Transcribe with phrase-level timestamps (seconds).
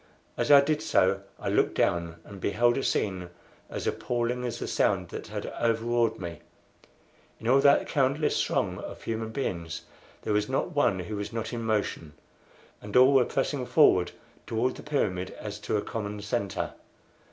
[0.35, 3.29] As I did so I looked down, and beheld a scene
[3.69, 6.39] as appalling as the sound that had overawed me.
[7.39, 9.83] In all that countless throng of human beings
[10.23, 12.13] there was not one who was not in motion;
[12.81, 14.11] and all were pressing forward
[14.47, 16.73] toward the pyramid as to a common centre.